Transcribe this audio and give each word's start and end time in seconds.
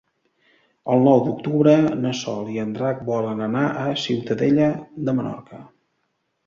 El 0.93 1.03
nou 1.07 1.19
d'octubre 1.27 1.75
na 2.05 2.13
Sol 2.21 2.49
i 2.55 2.57
en 2.63 2.73
Drac 2.79 3.05
volen 3.13 3.47
anar 3.51 3.65
a 3.83 3.85
Ciutadella 4.07 4.73
de 5.05 5.19
Menorca. 5.21 5.67